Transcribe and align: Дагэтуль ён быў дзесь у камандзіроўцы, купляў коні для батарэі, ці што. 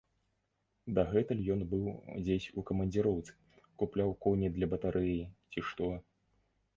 Дагэтуль 0.99 1.41
ён 1.55 1.59
быў 1.73 1.83
дзесь 2.23 2.47
у 2.61 2.63
камандзіроўцы, 2.69 3.35
купляў 3.81 4.09
коні 4.27 4.47
для 4.57 4.67
батарэі, 4.73 5.21
ці 5.55 5.59
што. 5.69 5.91